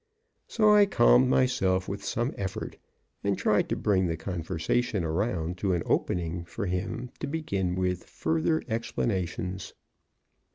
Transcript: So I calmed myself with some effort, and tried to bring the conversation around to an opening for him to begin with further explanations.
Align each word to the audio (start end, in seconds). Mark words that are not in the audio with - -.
So 0.47 0.73
I 0.73 0.87
calmed 0.87 1.29
myself 1.29 1.87
with 1.87 2.03
some 2.03 2.33
effort, 2.35 2.77
and 3.23 3.37
tried 3.37 3.69
to 3.69 3.75
bring 3.75 4.07
the 4.07 4.17
conversation 4.17 5.03
around 5.03 5.59
to 5.59 5.73
an 5.73 5.83
opening 5.85 6.43
for 6.43 6.65
him 6.65 7.11
to 7.19 7.27
begin 7.27 7.75
with 7.75 8.05
further 8.05 8.63
explanations. 8.67 9.75